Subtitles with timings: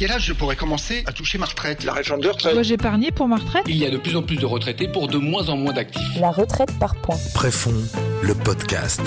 [0.00, 1.84] quel âge je pourrais commencer à toucher ma retraite?
[1.84, 2.54] La de retraite.
[2.54, 3.64] Dois-je épargner pour ma retraite?
[3.68, 6.18] Il y a de plus en plus de retraités pour de moins en moins d'actifs.
[6.18, 7.18] La retraite par points.
[7.34, 7.74] Préfond,
[8.22, 9.02] le podcast.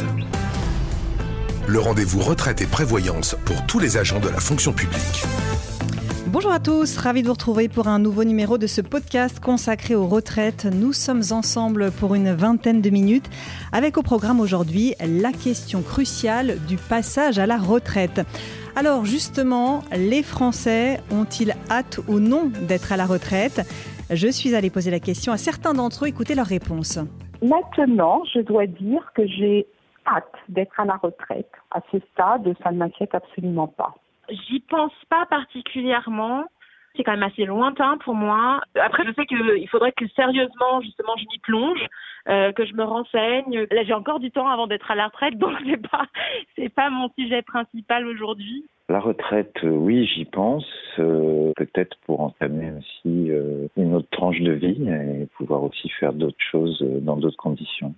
[1.67, 5.23] Le rendez-vous retraite et prévoyance pour tous les agents de la fonction publique.
[6.27, 9.95] Bonjour à tous, ravi de vous retrouver pour un nouveau numéro de ce podcast consacré
[9.95, 10.65] aux retraites.
[10.71, 13.29] Nous sommes ensemble pour une vingtaine de minutes
[13.71, 18.21] avec au programme aujourd'hui la question cruciale du passage à la retraite.
[18.75, 23.61] Alors justement, les Français ont-ils hâte ou non d'être à la retraite?
[24.09, 26.97] Je suis allée poser la question à certains d'entre eux, écoutez leurs réponses.
[27.43, 29.67] Maintenant, je dois dire que j'ai
[30.07, 31.51] hâte d'être à la retraite.
[31.69, 33.93] À ce stade, ça ne m'inquiète absolument pas.
[34.29, 36.45] J'y pense pas particulièrement.
[36.95, 38.61] C'est quand même assez lointain pour moi.
[38.79, 41.85] Après, je sais qu'il faudrait que sérieusement, justement, je m'y plonge,
[42.29, 43.65] euh, que je me renseigne.
[43.71, 46.05] Là, j'ai encore du temps avant d'être à la retraite, donc c'est pas,
[46.55, 48.65] c'est pas mon sujet principal aujourd'hui.
[48.89, 50.65] La retraite, euh, oui, j'y pense.
[50.99, 56.13] Euh, peut-être pour entamer aussi euh, une autre tranche de vie et pouvoir aussi faire
[56.13, 57.95] d'autres choses euh, dans d'autres conditions.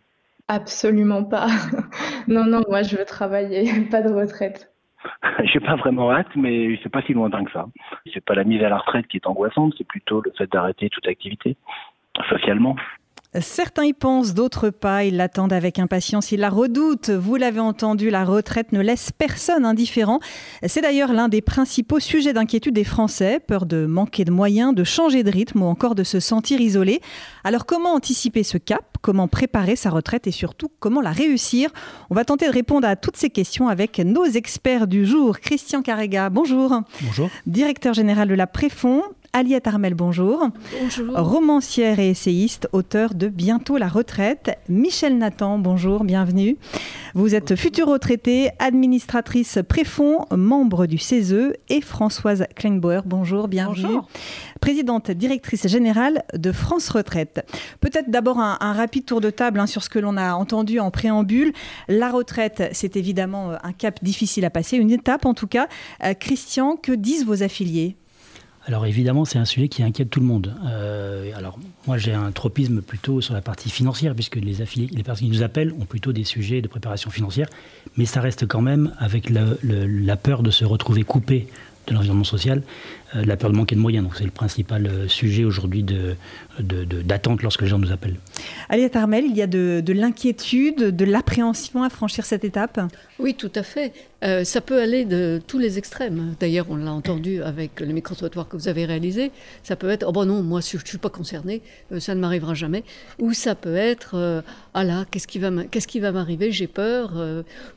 [0.48, 1.48] Absolument pas.
[2.28, 4.72] non, non, moi je veux travailler, pas de retraite.
[5.44, 7.66] J'ai pas vraiment hâte, mais c'est pas si lointain que ça.
[8.14, 10.89] C'est pas la mise à la retraite qui est angoissante, c'est plutôt le fait d'arrêter
[10.89, 11.56] toute activité,
[12.30, 12.75] socialement.
[13.41, 15.03] Certains y pensent, d'autres pas.
[15.03, 17.09] Ils l'attendent avec impatience, ils la redoutent.
[17.09, 20.19] Vous l'avez entendu, la retraite ne laisse personne indifférent.
[20.66, 23.39] C'est d'ailleurs l'un des principaux sujets d'inquiétude des Français.
[23.45, 27.02] Peur de manquer de moyens, de changer de rythme ou encore de se sentir isolé.
[27.44, 28.83] Alors comment anticiper ce cap?
[29.02, 30.28] Comment préparer sa retraite?
[30.28, 31.72] Et surtout comment la réussir?
[32.09, 35.39] On va tenter de répondre à toutes ces questions avec nos experts du jour.
[35.39, 36.81] Christian Carrega, bonjour.
[37.02, 37.30] Bonjour.
[37.45, 39.03] Directeur général de la Préfond.
[39.38, 40.47] Aliette Armel, bonjour.
[40.81, 41.14] Bonjour.
[41.17, 44.58] Romancière et essayiste, auteur de Bientôt la retraite.
[44.69, 46.55] Michel Nathan, bonjour, bienvenue.
[47.16, 53.83] Vous êtes future retraitée, administratrice préfond, membre du CESE et Françoise Kleinbauer, bonjour, bienvenue.
[53.83, 54.08] Bonjour.
[54.61, 57.45] Présidente directrice générale de France Retraite.
[57.81, 60.79] Peut-être d'abord un, un, rapide tour de table hein, sur ce que l'on a entendu
[60.79, 61.51] en préambule.
[61.90, 65.68] La retraite, c'est évidemment un cap difficile à passer, une étape en tout cas.
[66.06, 67.97] Euh, Christian, que disent vos affiliés?
[68.68, 70.56] Alors évidemment, c'est un sujet qui inquiète tout le monde.
[70.66, 75.03] Euh, alors moi, j'ai un tropisme plutôt sur la partie financière, puisque les affiliés, les
[75.03, 77.48] personnes qui nous appellent ont plutôt des sujets de préparation financière,
[77.96, 81.48] mais ça reste quand même avec la peur de se retrouver coupé
[81.88, 82.64] de l'environnement social,
[83.14, 84.04] la peur de manquer de moyens.
[84.04, 86.10] Donc c'est le principal euh, sujet aujourd'hui d'attente
[86.60, 88.18] de, de, de, lorsque les gens nous appellent.
[88.70, 92.80] Aliette Armel, il y a de, de l'inquiétude, de l'appréhension à franchir cette étape?
[93.20, 93.94] Oui, tout à fait.
[94.24, 96.36] Euh, ça peut aller de tous les extrêmes.
[96.40, 99.32] D'ailleurs, on l'a entendu avec le micro-trottoir que vous avez réalisé.
[99.64, 101.62] Ça peut être, oh bon non, moi je ne suis pas concerné,
[101.92, 102.84] euh, ça ne m'arrivera jamais.
[103.20, 104.42] Ou ça peut être, euh,
[104.74, 107.14] ah là, qu'est-ce qui va m'arriver, j'ai peur.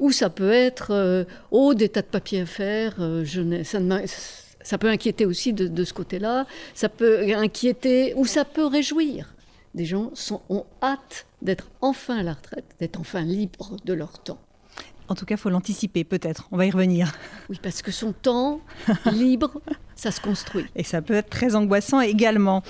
[0.01, 4.07] ou ça peut être, oh, des tas de papiers à faire, je ça ne
[4.69, 6.47] ça peut inquiéter aussi de, de ce côté-là.
[6.75, 9.33] Ça peut inquiéter ou ça peut réjouir.
[9.75, 14.19] Des gens sont, ont hâte d'être enfin à la retraite, d'être enfin libres de leur
[14.19, 14.39] temps.
[15.09, 16.49] En tout cas, il faut l'anticiper, peut-être.
[16.53, 17.15] On va y revenir.
[17.49, 18.61] Oui, parce que son temps
[19.11, 19.63] libre,
[19.99, 20.67] ça se construit.
[20.77, 22.63] Et ça peut être très angoissant également.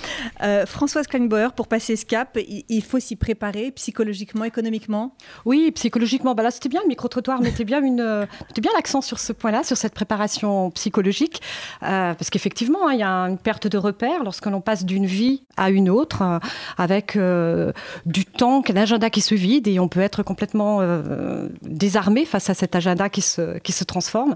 [0.43, 5.15] Euh, Françoise Kleinbauer, pour passer ce cap, il faut s'y préparer psychologiquement, économiquement?
[5.45, 6.35] Oui, psychologiquement.
[6.35, 9.63] Bah là, c'était bien, le micro-trottoir mettait bien, une, mettait bien l'accent sur ce point-là,
[9.63, 11.41] sur cette préparation psychologique.
[11.83, 15.05] Euh, parce qu'effectivement, hein, il y a une perte de repère lorsque l'on passe d'une
[15.05, 16.39] vie à une autre, euh,
[16.77, 17.71] avec euh,
[18.05, 22.49] du temps, un agenda qui se vide, et on peut être complètement euh, désarmé face
[22.49, 24.35] à cet agenda qui se, qui se transforme.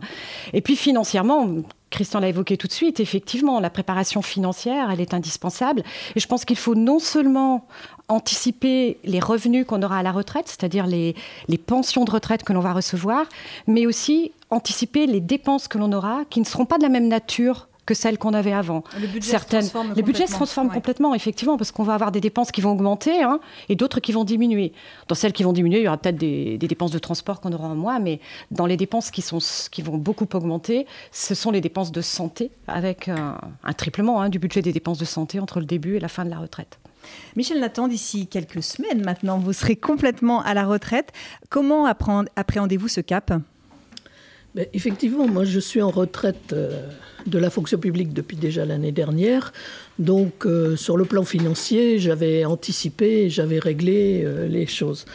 [0.53, 1.47] Et puis financièrement,
[1.93, 5.83] Christian l'a évoqué tout de suite, effectivement, la préparation financière, elle est indispensable.
[6.15, 7.67] Et je pense qu'il faut non seulement
[8.07, 11.15] anticiper les revenus qu'on aura à la retraite, c'est-à-dire les,
[11.47, 13.27] les, pensions de retraite que l'on va recevoir,
[13.67, 17.07] mais aussi anticiper les dépenses que l'on aura, qui ne seront pas de la même
[17.07, 18.83] nature que celles qu'on avait avant.
[18.99, 20.73] Le budget Certaines, se les budgets se transforment ouais.
[20.73, 23.39] complètement, effectivement, parce qu'on va avoir des dépenses qui vont augmenter hein,
[23.69, 24.73] et d'autres qui vont diminuer.
[25.07, 27.51] Dans celles qui vont diminuer, il y aura peut-être des, des, dépenses de transport qu'on
[27.51, 28.19] aura en moins, mais
[28.51, 29.39] dans les dépenses qui, sont,
[29.71, 34.29] qui vont beaucoup augmenter, ce sont les dépenses de santé, avec un, un triplement hein,
[34.29, 36.79] du budget des dépenses de santé entre le début et la fin de la retraite.
[37.35, 41.11] Michel Nathan, d'ici quelques semaines maintenant, vous serez complètement à la retraite.
[41.49, 43.33] Comment appréhendez-vous ce cap?
[44.73, 46.53] Effectivement, moi je suis en retraite.
[46.53, 46.87] Euh
[47.27, 49.53] de la fonction publique depuis déjà l'année dernière.
[49.99, 55.05] Donc, euh, sur le plan financier, j'avais anticipé, j'avais réglé euh, les choses.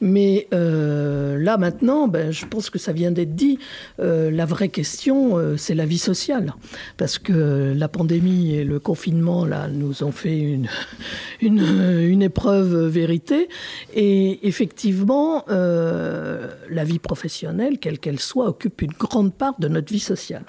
[0.00, 3.58] Mais là, maintenant, ben, je pense que ça vient d'être dit.
[3.98, 6.54] La vraie question, c'est la vie sociale.
[6.96, 10.68] Parce que la pandémie et le confinement, là, nous ont fait une,
[11.40, 11.60] une,
[12.00, 13.48] une épreuve vérité.
[13.94, 20.00] Et effectivement, la vie professionnelle, quelle qu'elle soit, occupe une grande part de notre vie
[20.00, 20.44] sociale.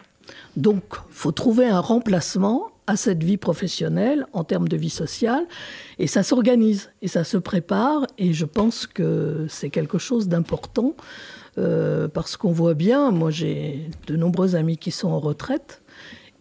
[0.56, 5.46] Donc, faut trouver un remplacement à cette vie professionnelle en termes de vie sociale.
[6.00, 8.06] Et ça s'organise et ça se prépare.
[8.18, 10.96] Et je pense que c'est quelque chose d'important
[11.58, 15.82] euh, parce qu'on voit bien, moi j'ai de nombreux amis qui sont en retraite.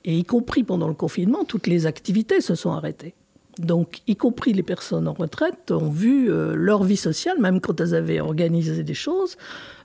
[0.04, 3.14] Et y compris pendant le confinement, toutes les activités se sont arrêtées.
[3.58, 7.80] Donc, y compris les personnes en retraite, ont vu euh, leur vie sociale, même quand
[7.80, 9.36] elles avaient organisé des choses,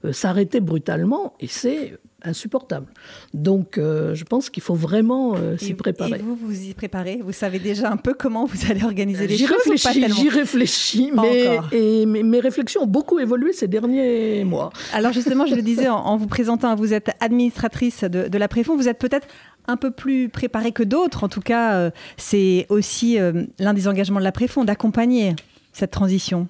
[0.05, 1.33] euh, s'arrêter brutalement.
[1.39, 2.87] Et c'est insupportable.
[3.33, 6.19] Donc, euh, je pense qu'il faut vraiment s'y préparer.
[6.19, 7.21] Et vous, vous y préparez?
[7.23, 11.59] Vous savez déjà un peu comment vous allez organiser les choses réfléchis, J'y réfléchis, mais
[11.71, 14.71] et mes, réflexions ont beaucoup évolué ces derniers mois.
[14.93, 18.75] Alors justement, je le disais en, vous présentant, vous êtes administratrice de, de la Préfond,
[18.75, 19.27] vous êtes peut-être
[19.67, 21.23] un peu plus préparé que d'autres.
[21.23, 25.35] En tout cas, euh, c'est aussi euh, l'un des engagements de la Préfond d'accompagner
[25.73, 26.47] cette transition.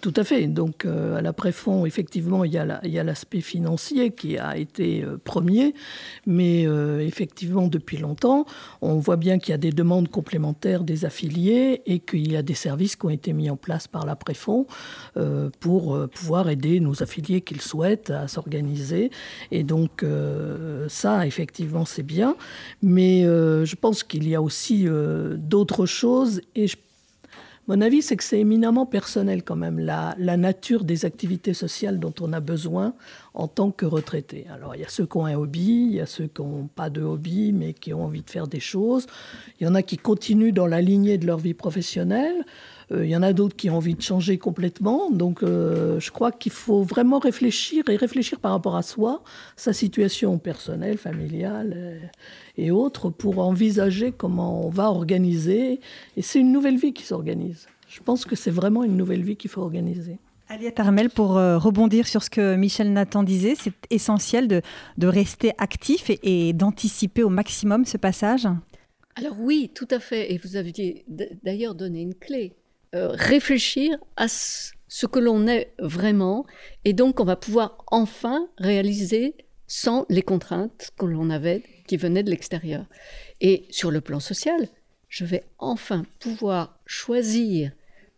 [0.00, 0.46] Tout à fait.
[0.46, 5.18] Donc, euh, à la Préfond, effectivement, il y a l'aspect financier qui a été euh,
[5.22, 5.74] premier,
[6.26, 8.46] mais euh, effectivement, depuis longtemps,
[8.80, 12.42] on voit bien qu'il y a des demandes complémentaires des affiliés et qu'il y a
[12.42, 14.66] des services qui ont été mis en place par la Préfond
[15.60, 19.10] pour pouvoir aider nos affiliés qu'ils souhaitent à s'organiser.
[19.50, 20.04] Et donc,
[20.88, 22.36] ça, effectivement, c'est bien.
[22.82, 24.86] Mais je pense qu'il y a aussi
[25.38, 26.76] d'autres choses et je
[27.70, 32.12] mon avis, c'est que c'est éminemment personnel quand même, la, nature des activités sociales dont
[32.20, 32.94] on a besoin
[33.32, 34.48] en tant que retraité.
[34.52, 36.66] Alors, il y a ceux qui ont un hobby, il y a ceux qui n'ont
[36.66, 39.06] pas de hobby, mais qui ont envie de faire des choses.
[39.60, 42.44] Il y en a qui continuent dans la lignée de leur vie professionnelle.
[42.92, 45.10] Euh, il y en a d'autres qui ont envie de changer complètement.
[45.10, 49.22] Donc, euh, je crois qu'il faut vraiment réfléchir et réfléchir par rapport à soi,
[49.56, 51.98] sa situation personnelle, familiale euh,
[52.56, 55.80] et autres, pour envisager comment on va organiser.
[56.16, 57.68] Et c'est une nouvelle vie qui s'organise.
[57.88, 60.18] Je pense que c'est vraiment une nouvelle vie qu'il faut organiser.
[60.48, 64.62] Aliette Armel, pour rebondir sur ce que Michel Nathan disait, c'est essentiel de,
[64.98, 68.48] de, rester actif et, et d'anticiper au maximum ce passage
[69.16, 70.32] alors oui, tout à fait.
[70.32, 71.04] Et vous aviez
[71.42, 72.54] d'ailleurs donné une clé.
[72.96, 76.44] Euh, réfléchir à ce que l'on est vraiment,
[76.84, 79.36] et donc on va pouvoir enfin réaliser
[79.68, 82.84] sans les contraintes que l'on avait qui venaient de l'extérieur.
[83.40, 84.66] Et sur le plan social,
[85.08, 87.70] je vais enfin pouvoir choisir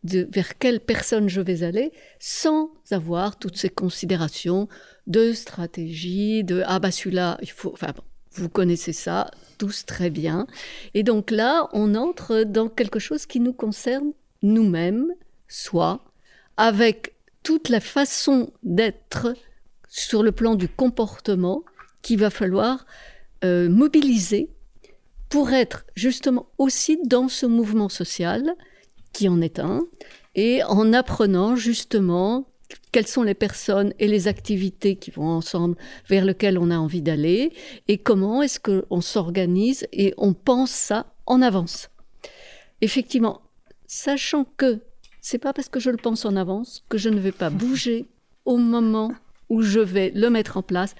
[0.05, 4.69] de, vers quelle personne je vais aller sans avoir toutes ces considérations
[5.07, 7.75] de stratégie, de ah bah celui-là, il faut.
[7.75, 7.93] Enfin
[8.35, 10.47] vous connaissez ça tous très bien.
[10.95, 15.09] Et donc là, on entre dans quelque chose qui nous concerne nous-mêmes,
[15.49, 16.05] soit
[16.57, 19.35] avec toute la façon d'être
[19.89, 21.63] sur le plan du comportement
[22.03, 22.87] qu'il va falloir
[23.45, 24.51] euh, mobiliser
[25.29, 28.55] pour être justement aussi dans ce mouvement social
[29.13, 29.87] qui en est un,
[30.35, 32.47] et en apprenant justement
[32.91, 35.77] quelles sont les personnes et les activités qui vont ensemble
[36.09, 37.53] vers lesquelles on a envie d'aller,
[37.89, 41.91] et comment est-ce qu'on s'organise et on pense ça en avance.
[42.81, 43.43] Effectivement,
[43.93, 44.81] sachant que
[45.21, 48.07] c'est pas parce que je le pense en avance que je ne vais pas bouger
[48.47, 49.13] au moment
[49.51, 50.95] où je vais le mettre en place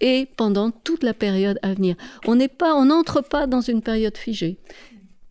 [0.00, 1.94] et pendant toute la période à venir.
[2.26, 4.58] On n'est pas, on n'entre pas dans une période figée.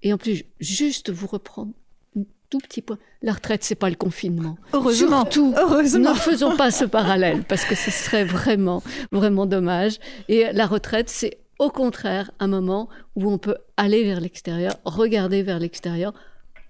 [0.03, 1.71] Et en plus, juste vous reprendre
[2.15, 2.99] un tout petit point.
[3.23, 4.57] La retraite, c'est pas le confinement.
[4.73, 5.21] Heureusement.
[5.21, 6.11] Surtout, Heureusement.
[6.11, 9.97] ne faisons pas ce parallèle parce que ce serait vraiment, vraiment dommage.
[10.29, 15.41] Et la retraite, c'est au contraire un moment où on peut aller vers l'extérieur, regarder
[15.41, 16.13] vers l'extérieur,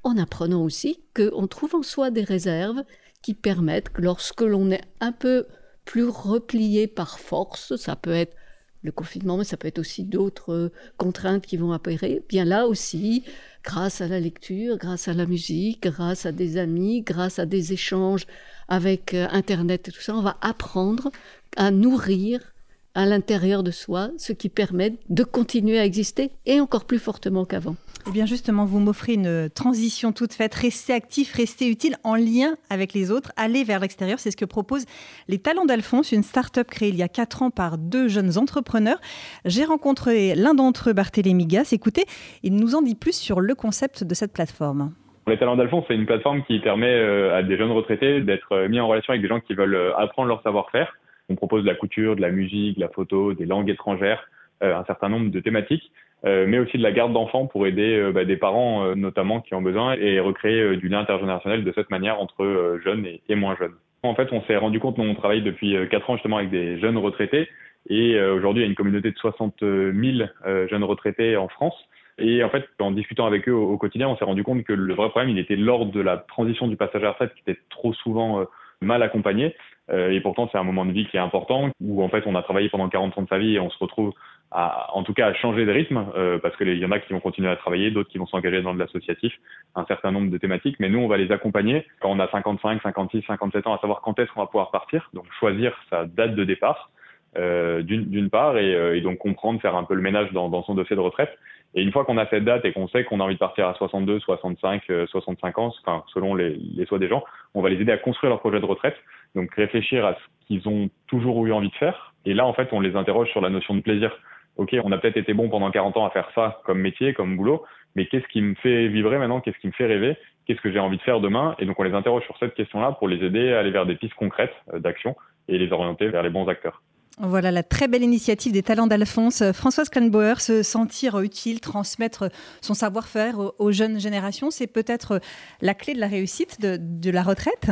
[0.08, 2.84] en apprenant aussi qu'on trouve en soi des réserves
[3.22, 5.46] qui permettent que lorsque l'on est un peu
[5.86, 8.36] plus replié par force, ça peut être
[8.84, 13.24] le confinement, mais ça peut être aussi d'autres contraintes qui vont apparaître, bien là aussi,
[13.64, 17.74] grâce à la lecture, grâce à la musique, grâce à des amis, grâce à des
[17.74, 18.26] échanges
[18.70, 21.12] avec euh, Internet et tout ça, on va apprendre
[21.58, 22.54] à nourrir
[22.98, 27.46] à l'intérieur de soi, ce qui permet de continuer à exister et encore plus fortement
[27.46, 27.76] qu'avant.
[28.08, 30.56] Eh bien justement, vous m'offrez une transition toute faite.
[30.56, 34.18] Rester actif, rester utile, en lien avec les autres, aller vers l'extérieur.
[34.18, 34.86] C'est ce que proposent
[35.28, 39.00] les Talents d'Alphonse, une start-up créée il y a quatre ans par deux jeunes entrepreneurs.
[39.46, 41.70] J'ai rencontré l'un d'entre eux, Barthélémy Gas.
[41.74, 42.06] Écoutez,
[42.42, 44.92] il nous en dit plus sur le concept de cette plateforme.
[45.28, 48.70] Les Talents d'Alphonse, c'est une plateforme qui permet euh, à des jeunes retraités d'être euh,
[48.70, 50.96] mis en relation avec des gens qui veulent euh, apprendre leur savoir-faire
[51.30, 54.28] on propose de la couture, de la musique, de la photo, des langues étrangères,
[54.64, 55.92] euh, un certain nombre de thématiques,
[56.26, 59.54] euh, mais aussi de la garde d'enfants pour aider euh, bah, des parents notamment qui
[59.54, 63.76] ont besoin et recréer du lien intergénérationnel de cette manière entre jeunes et, moins jeunes.
[64.02, 66.80] En fait, on s'est rendu compte, nous on travaille depuis 4 ans justement avec des
[66.80, 67.50] jeunes retraités
[67.90, 70.28] et aujourd'hui il y a une communauté de 60 000
[70.70, 71.76] jeunes retraités en France.
[72.20, 74.94] Et en fait, en discutant avec eux au, quotidien, on s'est rendu compte que le
[74.96, 77.94] vrai problème, il était lors de la transition du passage à retraite qui était trop
[77.94, 78.46] souvent
[78.82, 79.56] mal accompagné.
[79.90, 82.36] Euh, et pourtant, c'est un moment de vie qui est important, où en fait, on
[82.36, 84.14] a travaillé pendant 40 ans de sa vie et on se retrouve
[84.52, 87.14] à, en tout cas à changer de rythme, euh, parce qu'il y en a qui
[87.14, 89.34] vont continuer à travailler, d'autres qui vont s'engager dans de l'associatif,
[89.76, 92.82] un certain nombre de thématiques, mais nous, on va les accompagner quand on a 55,
[92.82, 96.36] 56, 57 ans, à savoir quand est-ce qu'on va pouvoir partir, donc choisir sa date
[96.36, 96.90] de départ,
[97.38, 100.64] euh, d'une part, et, euh, et, donc comprendre, faire un peu le ménage dans, dans
[100.64, 101.38] son dossier de retraite.
[101.76, 103.68] Et une fois qu'on a cette date et qu'on sait qu'on a envie de partir
[103.68, 107.80] à 62, 65, 65 ans, enfin, selon les, les souhaits des gens, on va les
[107.80, 108.96] aider à construire leur projet de retraite.
[109.36, 112.14] Donc réfléchir à ce qu'ils ont toujours eu envie de faire.
[112.26, 114.12] Et là, en fait, on les interroge sur la notion de plaisir.
[114.58, 117.38] OK, on a peut-être été bon pendant 40 ans à faire ça comme métier, comme
[117.38, 117.64] boulot,
[117.96, 119.40] mais qu'est-ce qui me fait vibrer maintenant?
[119.40, 120.18] Qu'est-ce qui me fait rêver?
[120.46, 121.56] Qu'est-ce que j'ai envie de faire demain?
[121.60, 123.96] Et donc on les interroge sur cette question-là pour les aider à aller vers des
[123.96, 125.16] pistes concrètes euh, d'action
[125.48, 126.82] et les orienter vers les bons acteurs.
[127.20, 129.44] Voilà la très belle initiative des talents d'Alphonse.
[129.52, 132.30] Françoise Kranbauer, se sentir utile, transmettre
[132.62, 135.20] son savoir-faire aux jeunes générations, c'est peut-être
[135.62, 137.72] la clé de la réussite de, de la retraite?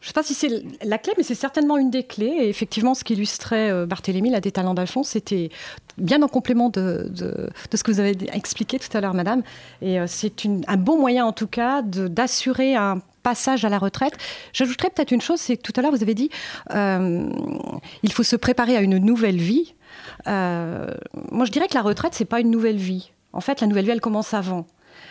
[0.00, 2.36] Je ne sais pas si c'est la clé, mais c'est certainement une des clés.
[2.40, 5.50] Et effectivement, ce qu'illustrait euh, Barthélémy, la des talents d'Alphonse, c'était
[5.96, 7.10] bien en complément de,
[7.72, 9.42] ce que vous avez expliqué tout à l'heure, madame.
[9.82, 10.32] Et euh, c'est
[10.66, 14.14] un bon moyen, en tout cas, d'assurer un passage à la retraite.
[14.52, 16.30] J'ajouterais peut-être une chose, c'est que tout à l'heure, vous avez dit,
[16.74, 17.28] euh,
[18.02, 19.74] il faut se préparer à une nouvelle vie.
[20.26, 20.86] Euh,
[21.30, 23.12] moi, je dirais que la retraite, c'est pas une nouvelle vie.
[23.32, 24.66] En fait, la nouvelle vie, elle commence avant.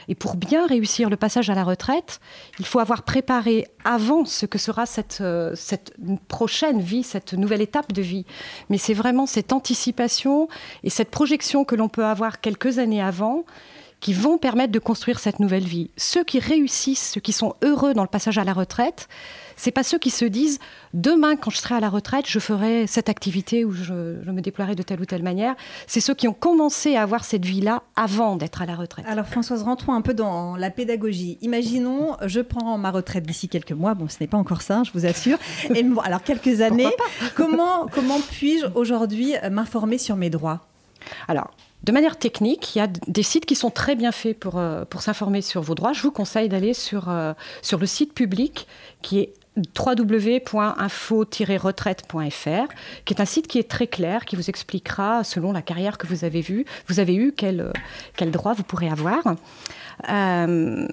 [0.10, 2.20] Et pour bien réussir le passage à la retraite,
[2.60, 5.94] il faut avoir préparé avant ce que sera cette, euh, cette
[6.28, 8.26] prochaine vie, cette nouvelle étape de vie.
[8.70, 10.48] Mais c'est vraiment cette anticipation
[10.84, 13.46] et cette projection que l'on peut avoir quelques années avant
[14.00, 15.90] qui vont permettre de construire cette nouvelle vie.
[15.98, 19.08] Ceux qui réussissent, ceux qui sont heureux dans le passage à la retraite,
[19.56, 20.60] c'est pas ceux qui se disent
[20.94, 24.42] demain quand je serai à la retraite, je ferai cette activité ou je, je me
[24.42, 25.56] déploierai de telle ou telle manière.
[25.88, 29.06] C'est ceux qui ont commencé à avoir cette vie-là avant d'être à la retraite.
[29.08, 31.40] Alors Françoise, rentrons un peu dans la pédagogie.
[31.42, 33.96] Imaginons, je prends ma retraite d'ici quelques mois.
[33.96, 35.40] Bon, ce n'est pas encore ça, je vous assure.
[35.74, 36.88] Et bon, alors quelques années.
[37.36, 40.68] comment comment puis-je aujourd'hui m'informer sur mes droits?
[41.28, 41.52] Alors,
[41.84, 44.84] de manière technique, il y a des sites qui sont très bien faits pour, euh,
[44.86, 45.94] pour s'informer sur vos droits.
[45.94, 48.68] Je vous conseille d'aller sur, euh, sur le site public
[49.02, 49.34] qui est
[49.78, 52.74] www.info-retraite.fr,
[53.06, 56.08] qui est un site qui est très clair, qui vous expliquera, selon la carrière que
[56.08, 57.72] vous avez vue, vous avez eu, quel,
[58.16, 59.36] quel droit vous pourrez avoir.
[60.10, 60.88] Euh,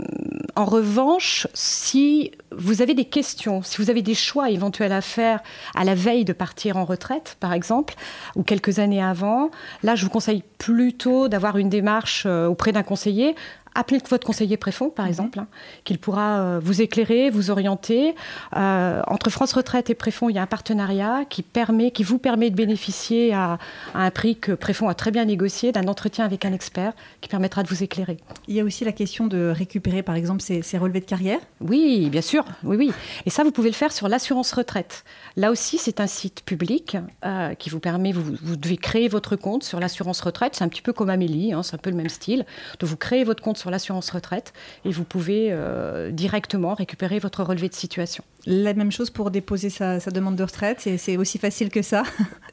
[0.57, 5.41] en revanche, si vous avez des questions, si vous avez des choix éventuels à faire
[5.75, 7.95] à la veille de partir en retraite, par exemple,
[8.35, 9.51] ou quelques années avant,
[9.83, 13.35] là, je vous conseille plutôt d'avoir une démarche euh, auprès d'un conseiller
[13.75, 15.47] appelez votre conseiller préfond, par exemple, hein,
[15.85, 18.15] qu'il pourra euh, vous éclairer, vous orienter.
[18.57, 22.19] Euh, entre France Retraite et Préfond, il y a un partenariat qui, permet, qui vous
[22.19, 23.59] permet de bénéficier à,
[23.95, 27.29] à un prix que Préfond a très bien négocié, d'un entretien avec un expert qui
[27.29, 28.17] permettra de vous éclairer.
[28.49, 31.41] Il y a aussi la question de récupérer, par exemple, ces, ces relevés de carrière?
[31.61, 32.45] Oui, bien sûr.
[32.63, 32.93] Oui, oui.
[33.27, 35.05] Et ça, vous pouvez le faire sur l'assurance retraite.
[35.37, 39.37] Là aussi, c'est un site public euh, qui vous permet, vous, vous, devez créer votre
[39.37, 40.55] compte sur l'assurance retraite.
[40.55, 42.47] C'est un petit peu comme Amélie, hein, c'est un peu le même style.
[42.79, 44.53] Donc, vous créez votre compte sur l'assurance retraite
[44.85, 48.25] et vous pouvez euh, directement récupérer votre relevé de situation.
[48.47, 52.03] La même chose pour déposer sa, sa demande de retraite, c'est aussi facile que ça?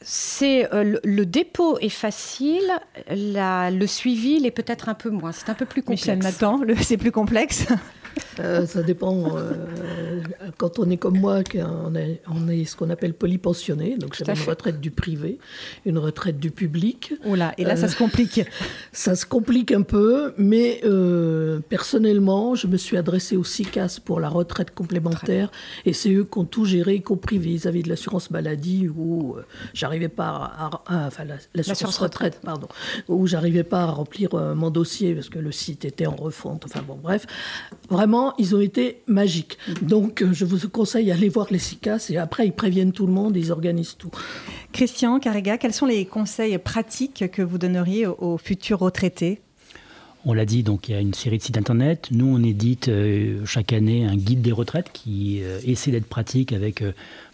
[0.01, 2.63] C'est euh, le, le, dépôt est facile,
[3.09, 5.31] la, le suivi l'est peut-être un peu moins.
[5.31, 6.07] C'est un peu plus complexe.
[6.07, 7.67] Michel Nathan, c'est plus complexe?
[8.39, 9.37] Euh, ça dépend.
[9.37, 10.21] Euh,
[10.57, 11.41] quand on est comme moi,
[11.85, 15.37] on est, on est ce qu'on appelle polypensionné, donc j'avais une retraite du privé,
[15.85, 17.13] une retraite du public.
[17.25, 18.41] Oula, et là, euh, ça se complique.
[18.93, 24.19] Ça se complique un peu, mais euh, personnellement, je me suis adressée au CICAS pour
[24.19, 25.49] la retraite complémentaire,
[25.85, 29.45] et c'est eux qui ont tout géré, y compris vis-à-vis de l'assurance maladie, où euh,
[29.73, 31.23] j'arrivais pas à, à, enfin
[31.55, 32.67] l'assurance retraite, retraite, pardon,
[33.07, 36.65] où j'arrivais pas à remplir mon dossier parce que le site était en refonte.
[36.65, 37.25] Enfin bon, bref.
[37.89, 39.57] Vraiment, ils ont été magiques.
[39.81, 43.35] Donc, je vous conseille d'aller voir les CICAS et après, ils préviennent tout le monde,
[43.37, 44.11] ils organisent tout.
[44.71, 49.41] Christian Carrega, quels sont les conseils pratiques que vous donneriez aux futurs retraités?
[50.23, 52.09] On l'a dit, donc il y a une série de sites internet.
[52.11, 56.53] Nous, on édite euh, chaque année un guide des retraites qui euh, essaie d'être pratique
[56.53, 56.91] avec euh,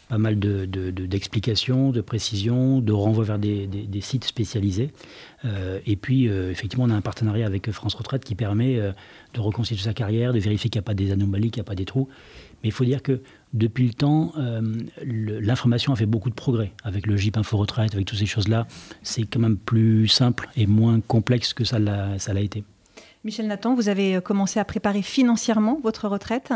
[0.08, 4.92] pas mal d'explications, de, de, précisions, de renvois vers des, des, sites spécialisés.
[5.44, 8.92] Euh, et puis, euh, effectivement, on a un partenariat avec France Retraite qui permet euh,
[9.34, 11.70] de reconstituer sa carrière, de vérifier qu'il n'y a pas des anomalies, qu'il n'y a
[11.70, 12.08] pas des trous.
[12.64, 13.22] Mais il faut dire que
[13.54, 14.34] depuis le temps,
[15.04, 16.72] l'information a fait beaucoup de progrès.
[16.84, 18.66] Avec le JIP Info Retraite, avec toutes ces choses-là,
[19.04, 22.64] c'est quand même plus simple et moins complexe que ça l'a été.
[23.24, 26.52] Michel Nathan, vous avez commencé à préparer financièrement votre retraite?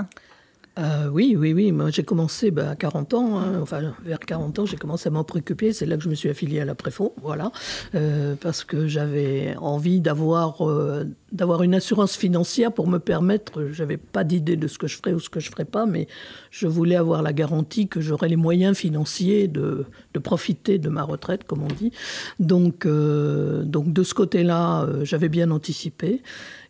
[0.81, 1.71] Euh, oui, oui, oui.
[1.71, 3.39] Moi, j'ai commencé bah, à 40 ans.
[3.39, 3.59] Hein.
[3.61, 5.73] enfin, vers 40 ans, j'ai commencé à m'en préoccuper.
[5.73, 7.51] C'est là que je me suis affiliée à la Préfond, voilà,
[7.93, 13.67] euh, parce que j'avais envie d'avoir euh, d'avoir une assurance financière pour me permettre.
[13.71, 16.07] J'avais pas d'idée de ce que je ferais ou ce que je ferais pas, mais
[16.49, 21.03] je voulais avoir la garantie que j'aurais les moyens financiers de, de, profiter de ma
[21.03, 21.91] retraite, comme on dit.
[22.39, 26.21] Donc, donc de ce côté-là, j'avais bien anticipé.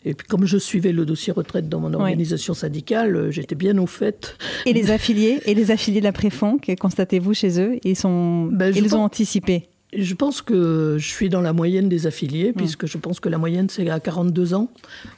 [0.03, 3.77] Et puis comme je suivais le dossier retraite dans mon organisation syndicale, euh, j'étais bien
[3.77, 4.35] au fait.
[4.65, 8.45] Et les affiliés et les affiliés de la Préfond, que constatez-vous chez eux Ils, sont,
[8.45, 12.55] ben, ils ont anticipé je pense que je suis dans la moyenne des affiliés, hmm.
[12.55, 14.69] puisque je pense que la moyenne, c'est à 42 ans,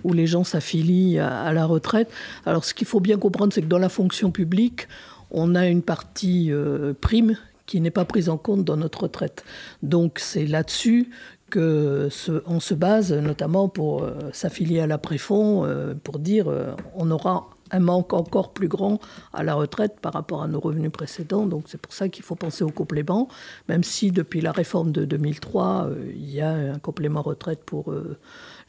[0.03, 2.09] où les gens s'affilient à, la retraite.
[2.45, 4.87] Alors, ce qu'il faut bien comprendre, c'est que dans la fonction publique,
[5.31, 9.43] on a une partie euh, prime qui n'est pas prise en compte dans notre retraite.
[9.83, 11.09] Donc, c'est là-dessus
[11.57, 17.09] on se base notamment pour euh, s'affilier à la Préfond, euh, pour dire euh, on
[17.11, 18.99] aura un manque encore plus grand
[19.33, 21.45] à la retraite par rapport à nos revenus précédents.
[21.47, 23.27] Donc c'est pour ça qu'il faut penser au complément,
[23.67, 27.91] même si depuis la réforme de 2003, il y a un complément retraite pour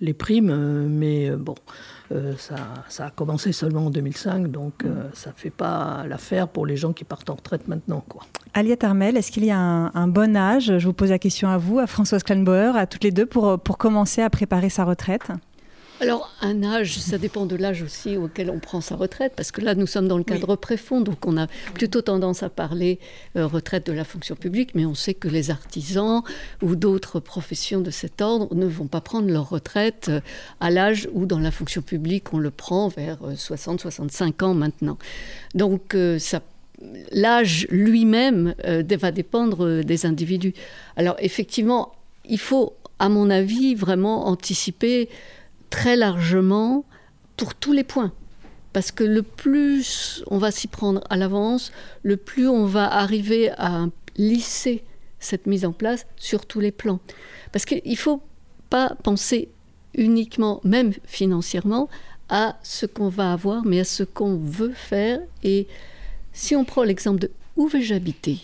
[0.01, 1.55] les primes, mais bon,
[2.37, 2.57] ça,
[2.89, 4.85] ça, a commencé seulement en 2005, donc
[5.15, 8.05] ça ne fait pas l'affaire pour les gens qui partent en retraite maintenant.
[8.09, 8.23] Quoi.
[8.55, 10.79] Aliette Armel, est-ce qu'il y a un, bon âge?
[10.79, 13.59] Je vous pose la question à vous, à Françoise Klenbauer, à toutes les deux, pour,
[13.59, 15.31] pour commencer à préparer sa retraite
[16.01, 19.61] alors, un âge, ça dépend de l'âge aussi auquel on prend sa retraite, parce que
[19.61, 22.99] là, nous sommes dans le cadre préfond, donc on a plutôt tendance à parler
[23.37, 26.23] euh, retraite de la fonction publique, mais on sait que les artisans
[26.63, 30.21] ou d'autres professions de cet ordre ne vont pas prendre leur retraite euh,
[30.61, 34.99] à l'âge où dans la fonction publique, on le prend vers 60-65 euh, ans maintenant.
[35.55, 36.41] Donc, ça
[37.13, 40.55] l'âge lui-même euh, va dépendre euh, des individus.
[40.97, 41.93] Alors effectivement,
[42.29, 45.09] il faut, à mon avis, vraiment anticiper
[45.75, 46.85] très largement
[47.37, 48.12] pour tous les points.
[48.73, 51.73] Parce que le plus on va s'y prendre à l'avance,
[52.04, 54.85] le plus on va arriver à lisser
[55.19, 57.00] cette mise en place sur tous les plans.
[57.50, 58.23] Parce qu'il ne faut
[58.71, 59.49] pas penser
[59.95, 61.88] uniquement, même financièrement,
[62.28, 65.66] à ce qu'on va avoir, mais à ce qu'on veut faire et
[66.33, 68.38] si on prend l'exemple de où vais-je habiter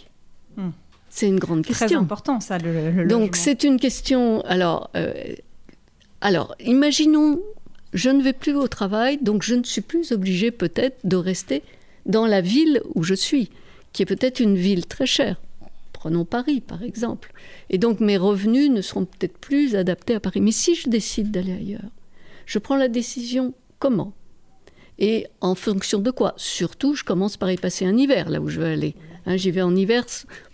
[0.57, 0.71] hmm.
[1.09, 1.87] C'est une grande question.
[1.87, 4.43] Très important, ça, le, Donc, c'est une question.
[4.43, 5.13] Alors, euh,
[6.21, 7.41] alors, imaginons,
[7.93, 11.63] je ne vais plus au travail, donc je ne suis plus obligé peut-être de rester
[12.07, 13.51] dans la ville où je suis,
[13.93, 15.41] qui est peut-être une ville très chère.
[15.93, 17.33] Prenons Paris, par exemple.
[17.69, 20.41] Et donc, mes revenus ne seront peut-être plus adaptés à Paris.
[20.41, 21.91] Mais si je décide d'aller ailleurs,
[22.47, 24.13] je prends la décision comment?
[24.99, 26.35] Et en fonction de quoi?
[26.37, 28.95] Surtout, je commence par y passer un hiver, là où je veux aller.
[29.27, 30.05] Hein, j'y vais en hiver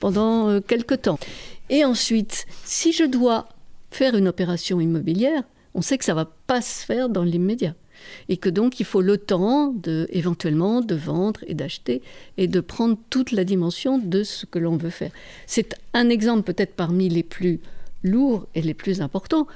[0.00, 1.18] pendant euh, quelques temps.
[1.70, 3.48] Et ensuite, si je dois
[3.90, 5.42] faire une opération immobilière,
[5.76, 7.74] on sait que ça va pas se faire dans l'immédiat.
[8.28, 12.02] Et que donc, il faut le temps de, éventuellement de vendre et d'acheter
[12.38, 15.12] et de prendre toute la dimension de ce que l'on veut faire.
[15.46, 17.60] C'est un exemple peut-être parmi les plus
[18.02, 19.46] lourds et les plus importants.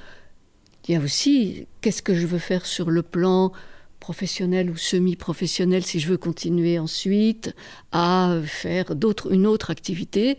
[0.89, 3.53] Il y a aussi qu'est-ce que je veux faire sur le plan
[3.99, 7.55] professionnel ou semi-professionnel si je veux continuer ensuite
[7.93, 8.95] à faire
[9.31, 10.37] une autre activité.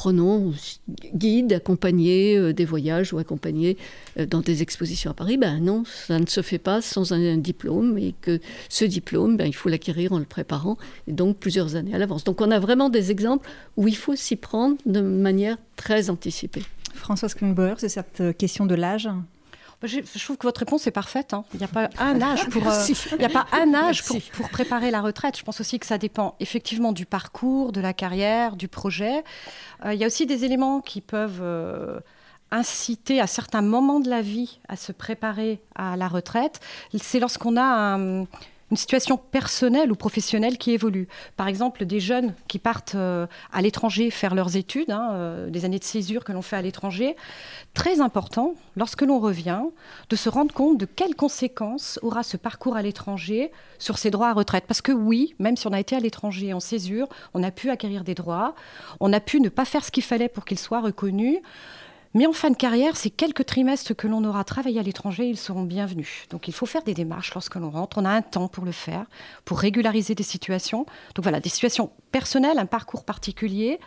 [0.00, 0.54] Prenons
[1.14, 3.76] guide, accompagner euh, des voyages ou accompagner
[4.18, 5.36] euh, dans des expositions à Paris.
[5.36, 9.44] Ben non, ça ne se fait pas sans un, diplôme et que ce diplôme, ben,
[9.44, 12.24] il faut l'acquérir en le préparant et donc plusieurs années à l'avance.
[12.24, 16.62] Donc on a vraiment des exemples où il faut s'y prendre de manière très anticipée.
[16.94, 19.06] Françoise Klingberg, c'est cette euh, question de l'âge?
[19.88, 21.32] Je, trouve que votre réponse est parfaite.
[21.32, 21.44] Hein.
[21.54, 24.20] Il n'y a pas un âge pour, euh, il y a pas un âge pour,
[24.32, 25.38] pour, préparer la retraite.
[25.38, 29.24] Je pense aussi que ça dépend effectivement du parcours, de la carrière, du projet.
[29.84, 32.00] Euh, il y a aussi des éléments qui peuvent euh,
[32.50, 36.60] inciter à certains moments de la vie à se préparer à la retraite.
[37.00, 38.26] C'est lorsqu'on a un
[38.70, 41.08] une situation personnelle ou professionnelle qui évolue.
[41.36, 45.64] Par exemple, des jeunes qui partent euh, à l'étranger faire leurs études, hein, euh, des
[45.64, 47.16] années de césure que l'on fait à l'étranger.
[47.74, 49.62] Très important, lorsque l'on revient,
[50.08, 54.28] de se rendre compte de quelles conséquences aura ce parcours à l'étranger sur ses droits
[54.28, 54.64] à retraite.
[54.66, 57.70] Parce que oui, même si on a été à l'étranger en césure, on a pu
[57.70, 58.54] acquérir des droits,
[59.00, 61.38] on a pu ne pas faire ce qu'il fallait pour qu'ils soient reconnus.
[62.12, 65.36] Mais en fin de carrière, ces quelques trimestres que l'on aura travaillé à l'étranger, ils
[65.36, 66.26] seront bienvenus.
[66.30, 67.98] Donc il faut faire des démarches lorsque l'on rentre.
[67.98, 69.06] On a un temps pour le faire,
[69.44, 70.86] pour régulariser des situations.
[71.14, 73.78] Donc voilà, des situations personnelles, un parcours particulier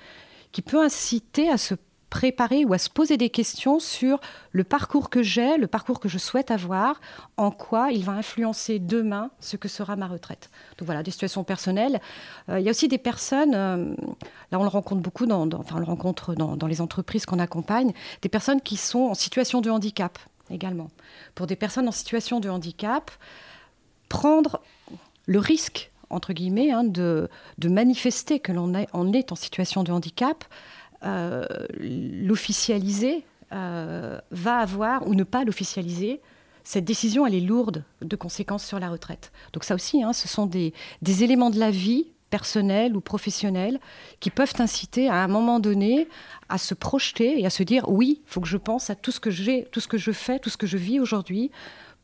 [0.53, 1.75] qui peut inciter à se
[2.13, 4.19] préparer ou à se poser des questions sur
[4.52, 7.02] le parcours que j'ai, le parcours que je souhaite avoir,
[7.38, 10.52] en quoi il va influencer demain ce que sera ma retraite.
[10.78, 11.99] Donc voilà, des situations personnelles.
[12.49, 13.95] Euh, il y a aussi des personnes, euh,
[14.52, 17.93] là on le rencontre beaucoup, dans, enfin on le rencontre dans, les entreprises qu'on accompagne,
[18.21, 20.19] des personnes qui sont en situation de handicap
[20.52, 20.91] également.
[21.34, 23.10] Pour des personnes en situation de handicap,
[24.08, 24.62] prendre
[25.26, 30.43] le risque entre guillemets, hein, de, de, manifester que l'on est, en situation de handicap,
[31.79, 36.21] l'officialiser euh, va avoir, ou ne pas l'officialiser,
[36.63, 39.31] cette décision, elle est lourde de conséquences sur la retraite.
[39.51, 43.79] Donc ça aussi, hein, ce sont des, des éléments de la vie personnels ou professionnels
[44.19, 46.07] qui peuvent inciter à un moment donné
[46.49, 49.11] à se projeter et à se dire oui, il faut que je pense à tout
[49.11, 51.51] ce que j'ai, tout ce que je fais, tout ce que je vis aujourd'hui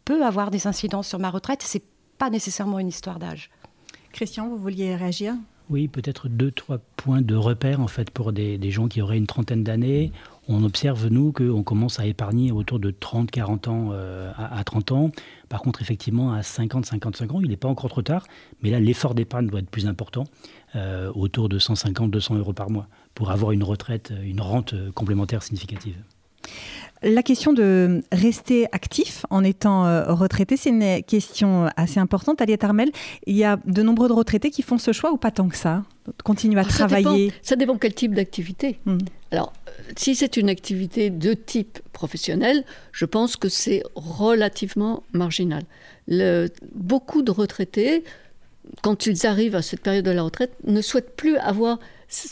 [0.05, 1.63] peut avoir des incidences sur ma retraite.
[1.63, 1.83] C'est
[2.19, 3.49] pas nécessairement une histoire d'âge.
[4.11, 5.33] Christian, vous vouliez réagir?
[5.69, 9.27] Oui, peut-être deux, trois points de repère en fait pour des, gens qui auraient une
[9.27, 10.11] trentaine d'années
[10.51, 14.91] on observe, nous, qu'on commence à épargner autour de 30, 40 ans euh, à, 30
[14.91, 15.11] ans.
[15.47, 18.25] Par contre, effectivement, à 50, 55 ans, il n'est pas encore trop tard.
[18.63, 20.23] Mais là, l'effort d'épargne doit être plus important,
[20.75, 25.43] euh, autour de 150, 200 euros par mois, pour avoir une retraite, une rente complémentaire
[25.43, 25.97] significative.
[27.01, 32.41] La question de rester actif en étant euh, retraité, c'est une question assez importante.
[32.41, 32.91] Aliette Armel,
[33.25, 35.85] il y a de nombreux retraités qui font ce choix ou pas tant que ça?
[36.25, 37.31] Continuent à travailler?
[37.41, 38.79] Ça dépend, quel type d'activité.
[38.85, 38.97] Hmm.
[39.31, 39.53] Alors,
[39.95, 45.63] si c'est une activité de type professionnel, je pense que c'est relativement marginal.
[46.75, 48.03] beaucoup de retraités,
[48.81, 51.79] quand ils arrivent à cette période de la retraite, ne souhaitent plus avoir,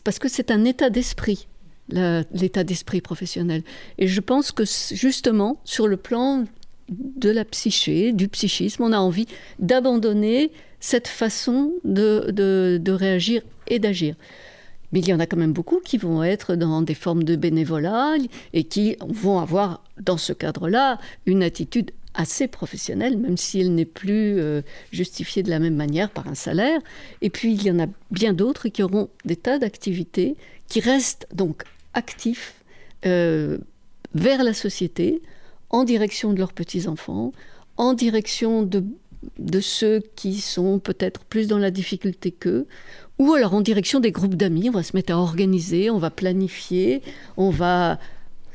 [0.04, 1.48] parce que c'est un état d'esprit
[1.90, 3.64] l'état d'esprit professionnel.
[3.98, 6.46] Et je pense que justement, sur le plan
[6.90, 9.28] de la psyché, du psychisme, on a envie
[9.60, 14.16] d'abandonner cette façon de, de, réagir et d'agir.
[14.94, 17.36] Mais il y en a quand même beaucoup qui vont être dans des formes de
[17.36, 18.14] bénévolat
[18.54, 23.86] et qui vont avoir, dans ce cadre-là, une attitude assez professionnelle, même si elle n'est
[23.86, 26.80] plus euh, justifiée de la même manière par un salaire.
[27.22, 30.36] Et puis, il y en a bien d'autres qui auront des tas d'activités
[30.68, 31.64] qui restent donc
[31.98, 32.54] actifs
[33.06, 33.58] euh,
[34.14, 35.22] vers la société,
[35.70, 37.34] en direction de leurs petits-enfants,
[37.76, 38.86] en direction de,
[39.38, 42.68] de ceux qui sont peut-être plus dans la difficulté qu'eux,
[43.20, 44.70] ou alors en direction des groupes d'amis.
[44.70, 47.02] On va se mettre à organiser, on va planifier,
[47.36, 48.00] on va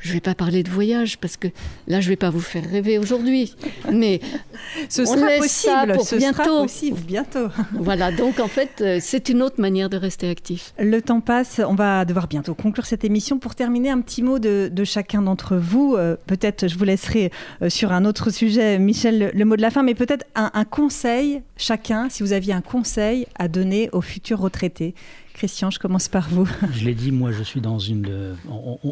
[0.03, 1.49] je ne vais pas parler de voyage parce que
[1.87, 3.55] là, je ne vais pas vous faire rêver aujourd'hui.
[3.91, 4.21] Mais
[4.89, 5.95] ce sera possible.
[5.95, 6.43] pour ce bientôt.
[6.43, 7.47] Sera possible bientôt.
[7.73, 8.11] voilà.
[8.11, 10.75] Donc en fait, euh, c'est une autre manière de rester actif.
[10.79, 11.61] Le temps passe.
[11.67, 13.39] On va devoir bientôt conclure cette émission.
[13.39, 15.95] Pour terminer, un petit mot de, chacun d'entre vous.
[15.97, 17.31] Euh, peut-être, je vous laisserai
[17.63, 20.65] euh, sur un autre sujet, Michel, le, mot de la fin, mais peut-être un, un
[20.65, 24.95] conseil chacun, si vous aviez un conseil à donner aux futurs retraités.
[25.35, 26.49] Christian, je commence par vous.
[26.73, 28.37] Je l'ai dit, moi je suis dans une...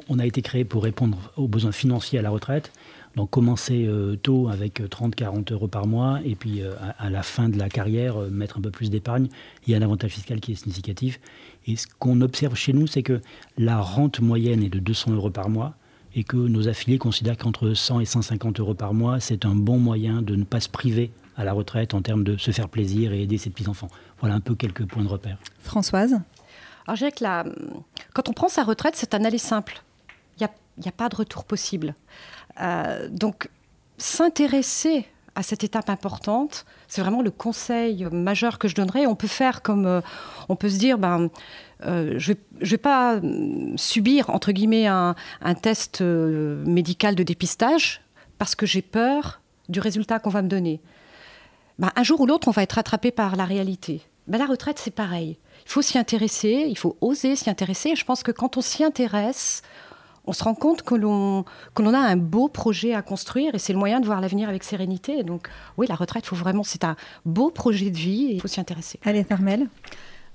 [0.08, 2.72] On, a été créé pour répondre aux besoins financiers à la retraite.
[3.16, 7.48] Donc commencer euh, tôt avec 30-40 euros par mois et puis euh, à, la fin
[7.48, 9.28] de la carrière euh, mettre un peu plus d'épargne.
[9.66, 11.20] Il y a un avantage fiscal qui est significatif.
[11.66, 13.20] Et ce qu'on observe chez nous, c'est que
[13.58, 15.74] la rente moyenne est de 200 euros par mois
[16.14, 19.78] et que nos affiliés considèrent qu'entre 100 et 150 euros par mois, c'est un bon
[19.78, 23.12] moyen de ne pas se priver à la retraite en termes de se faire plaisir
[23.12, 23.88] et aider ses petits-enfants.
[24.20, 25.38] Voilà un peu quelques points de repère.
[25.60, 26.20] Françoise?
[26.86, 27.44] Alors, je dirais que la...
[28.12, 29.82] quand on prend sa retraite, c'est un aller simple.
[30.38, 30.46] Il
[30.82, 31.94] n'y a, a, pas de retour possible.
[32.60, 33.48] Euh, donc,
[33.96, 39.06] s'intéresser à cette étape importante, c'est vraiment le conseil majeur que je donnerais.
[39.06, 40.00] On peut faire comme, euh,
[40.50, 41.30] on peut se dire, ben,
[41.86, 43.18] euh, je ne vais pas
[43.76, 48.02] subir, entre guillemets, un, un test médical de dépistage
[48.36, 50.80] parce que j'ai peur du résultat qu'on va me donner.
[51.80, 54.02] Ben, un jour ou l'autre, on va être rattrapé par la réalité.
[54.28, 55.38] Ben, la retraite, c'est pareil.
[55.64, 57.96] Il faut s'y intéresser, il faut oser s'y intéresser.
[57.96, 59.62] je pense que quand on s'y intéresse,
[60.26, 63.58] on se rend compte que l'on, que l'on a un beau projet à construire et
[63.58, 65.22] c'est le moyen de voir l'avenir avec sérénité.
[65.22, 68.48] donc, oui, la retraite, faut vraiment, c'est un beau projet de vie et il faut
[68.48, 69.00] s'y intéresser.
[69.06, 69.66] Allez, Carmel.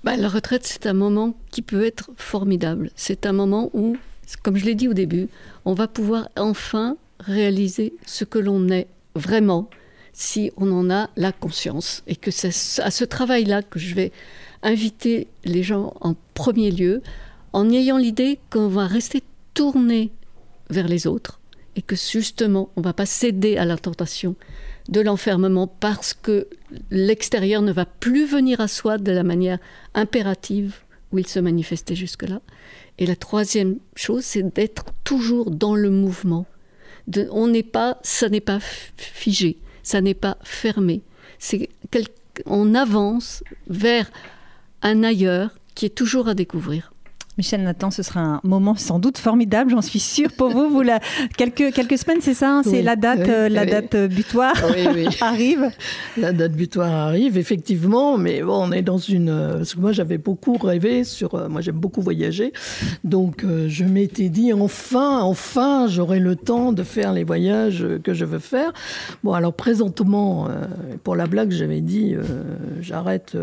[0.02, 2.90] Ben, la retraite, c'est un moment qui peut être formidable.
[2.96, 3.96] C'est un moment où,
[4.42, 5.28] comme je l'ai dit au début,
[5.64, 9.70] on va pouvoir enfin réaliser ce que l'on est vraiment
[10.18, 12.02] si on en a la conscience.
[12.06, 14.12] Et que c'est à ce travail-là que je vais
[14.62, 17.02] inviter les gens en premier lieu,
[17.52, 20.10] en ayant l'idée qu'on va rester tourné
[20.70, 21.38] vers les autres
[21.76, 24.34] et que justement, on ne va pas céder à la tentation
[24.88, 26.48] de l'enfermement parce que
[26.90, 29.58] l'extérieur ne va plus venir à soi de la manière
[29.94, 30.76] impérative
[31.12, 32.40] où il se manifestait jusque-là.
[32.98, 36.46] Et la troisième chose, c'est d'être toujours dans le mouvement.
[37.30, 38.60] on n'est pas, ça n'est pas
[38.96, 41.02] figé ça n'est pas fermé.
[41.38, 41.68] C'est
[42.44, 44.10] on avance vers
[44.82, 46.92] un ailleurs qui est toujours à découvrir.
[47.38, 50.70] Michel Nathan, ce sera un moment sans doute formidable, j'en suis sûre pour vous.
[50.70, 51.00] vous la...
[51.36, 54.54] quelques, quelques semaines, c'est ça hein, C'est la date, euh, la date euh, butoir
[55.20, 55.70] arrive
[56.16, 59.28] La date butoir arrive, effectivement, mais bon, on est dans une...
[59.28, 61.50] Euh, parce que moi, j'avais beaucoup rêvé sur...
[61.50, 62.54] Moi, j'aime beaucoup voyager.
[63.04, 68.24] Donc, je m'étais dit, enfin, enfin, j'aurai le temps de faire les voyages que je
[68.24, 68.72] veux faire.
[69.22, 70.48] Bon, alors, présentement,
[71.04, 72.14] pour la blague, j'avais dit,
[72.80, 73.36] j'arrête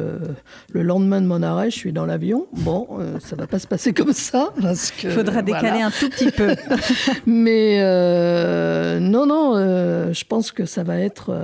[0.71, 2.47] le lendemain de mon arrêt, je suis dans l'avion.
[2.53, 2.87] Bon,
[3.19, 4.53] ça va pas se passer c'est comme ça.
[4.61, 6.55] Parce que, faudra décaler un tout petit peu.
[7.25, 11.35] Mais euh, non, non, euh, je pense que ça va être...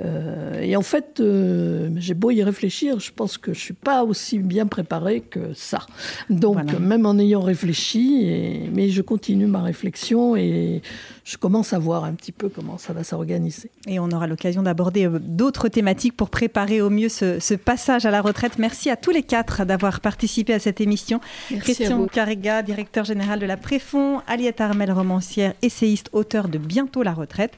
[0.00, 4.04] Euh, et en fait, euh, j'ai beau y réfléchir, je pense que je suis pas
[4.04, 5.86] aussi bien préparée que ça.
[6.30, 10.82] Donc, même en ayant réfléchi, et, mais je continue ma réflexion et
[11.24, 13.70] je commence à voir un petit peu comment ça va s'organiser.
[13.86, 18.10] Et on aura l'occasion d'aborder euh, d'autres thématiques pour préparer au mieux ce, passage à
[18.10, 18.58] la retraite.
[18.58, 21.20] Merci à tous les quatre d'avoir participé à cette émission.
[21.48, 27.12] Christian Carrega, directeur général de la Préfond, Aliette Armel, romancière, essayiste, auteur de Bientôt la
[27.12, 27.54] retraite,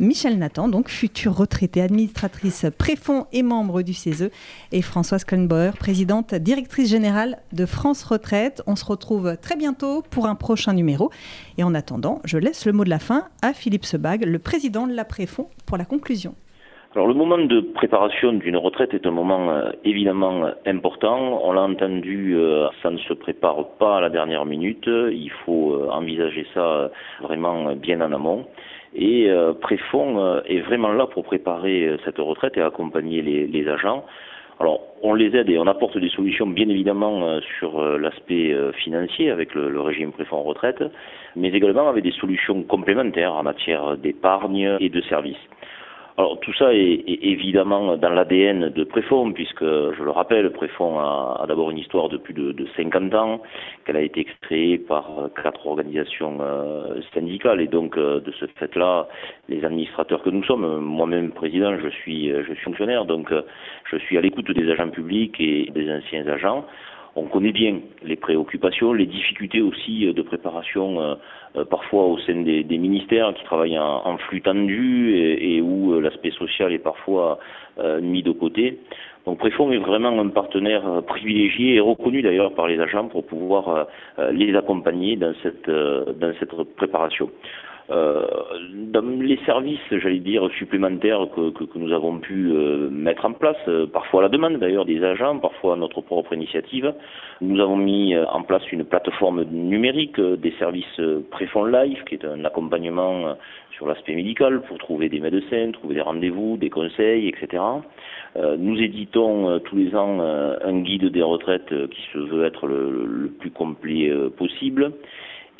[0.00, 4.30] Michel Nathan, donc futur retraité administratrice préfond et membre du CESE,
[4.72, 8.62] et Françoise Klenbauer, présidente directrice générale de France Retraite.
[8.66, 11.10] On se retrouve très bientôt pour un prochain numéro.
[11.58, 14.86] Et en attendant, je laisse le mot de la fin à Philippe Sebag, le président
[14.86, 16.34] de la Préfond, pour la conclusion.
[16.94, 21.40] Alors le moment de préparation d'une retraite est un moment euh, évidemment important.
[21.42, 24.84] On l'a entendu, euh, ça ne se prépare pas à la dernière minute.
[24.86, 26.90] Il faut euh, envisager ça
[27.22, 28.44] vraiment bien en amont.
[28.94, 33.68] Et euh, Préfond euh, est vraiment là pour préparer euh, cette retraite et accompagner les,
[33.68, 34.04] agents.
[34.60, 39.54] Alors, on les aide et on apporte des solutions, bien évidemment, sur l'aspect financier avec
[39.54, 40.84] le, le régime Préfond retraite,
[41.34, 45.40] mais également avec des solutions complémentaires en matière d'épargne et de services.
[46.18, 51.44] Alors tout ça est, évidemment dans l'ADN de Préfond, puisque je le rappelle, Préfond a,
[51.48, 53.40] d'abord une histoire de plus de, de 50 ans,
[53.84, 55.08] qu'elle a été créée par
[55.42, 59.08] quatre organisations euh, syndicales, et donc euh, de ce fait-là,
[59.48, 63.42] les administrateurs que nous sommes, moi-même président, je suis, je suis fonctionnaire, donc euh,
[63.90, 66.66] je suis à l'écoute des agents publics et des anciens agents
[67.14, 71.14] on connaît bien les préoccupations, les difficultés aussi euh, de préparation euh,
[71.56, 76.72] euh, parfois au sein des, ministères qui travaillent en, flux tendu et, où l'aspect social
[76.72, 77.38] est parfois
[78.00, 78.78] mis de côté.
[79.26, 83.86] Donc Préfond est vraiment un partenaire privilégié et reconnu d'ailleurs par les agents pour pouvoir
[84.32, 87.30] les accompagner dans cette, dans cette préparation.
[87.90, 88.26] Euh,
[88.92, 93.32] dans les services, j'allais dire, supplémentaires que, que, que, nous avons pu euh, mettre en
[93.32, 96.94] place, euh, parfois à la demande d'ailleurs des agents, parfois à notre propre initiative,
[97.40, 102.44] nous avons mis en place une plateforme numérique des services Préfond Life, qui est un
[102.44, 103.36] accompagnement
[103.72, 107.62] sur l'aspect médical pour trouver des médecins, trouver des rendez-vous, des conseils, etc.
[108.58, 113.28] nous éditons tous les ans un guide des retraites qui se veut être le, le
[113.28, 114.92] plus complet possible.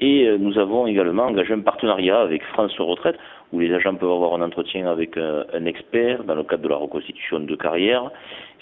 [0.03, 3.17] Et euh, nous avons également engagé un partenariat avec France Retraite,
[3.53, 6.69] où les agents peuvent avoir un entretien avec euh, un expert dans le cadre de
[6.69, 8.11] la reconstitution de carrière,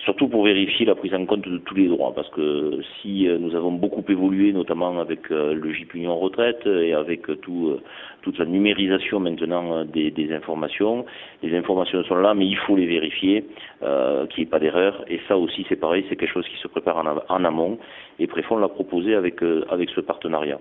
[0.05, 3.39] surtout pour vérifier la prise en compte de tous les droits, parce que si euh,
[3.39, 7.79] nous avons beaucoup évolué, notamment avec le JIP Union Retraite et avec tout,
[8.21, 11.07] toute la numérisation maintenant des, informations,
[11.43, 13.47] les informations sont là, mais il faut les vérifier,
[13.81, 16.69] qu'il n'y ait pas d'erreur, et ça aussi c'est pareil, c'est quelque chose qui se
[16.69, 17.79] prépare en, en amont,
[18.19, 20.59] et Préfond l'a proposé avec, avec ce partenariat.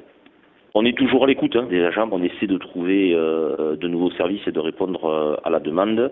[0.75, 4.11] On est toujours à l'écoute hein, des agents, on essaie de trouver euh, de nouveaux
[4.11, 6.11] services et de répondre euh, à la demande.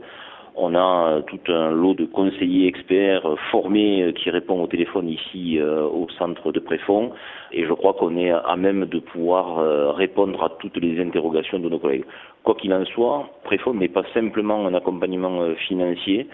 [0.56, 5.60] On a euh, tout un lot de conseillers experts formés qui répondent au téléphone ici
[5.62, 7.12] au centre de Préfond
[7.52, 11.70] et je crois qu'on est à même de pouvoir répondre à toutes les interrogations de
[11.70, 12.06] nos collègues.
[12.44, 16.28] Quoi qu'il en soit, Préfond n'est pas simplement un accompagnement financier,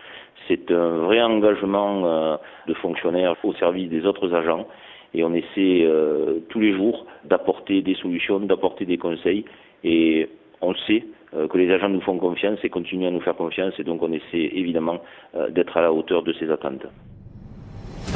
[0.47, 4.65] c'est un vrai engagement de fonctionnaires au service des autres agents
[5.13, 9.45] et on essaie euh, tous les jours d'apporter des solutions, d'apporter des conseils
[9.83, 10.29] et
[10.61, 13.73] on sait euh, que les agents nous font confiance et continuent à nous faire confiance
[13.79, 15.01] et donc on essaie évidemment
[15.35, 16.85] euh, d'être à la hauteur de ces attentes.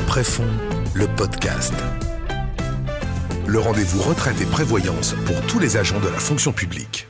[0.07, 0.43] Préfond,
[0.95, 1.75] le podcast.
[3.47, 7.07] Le rendez-vous retraite et prévoyance pour tous les agents de la fonction publique.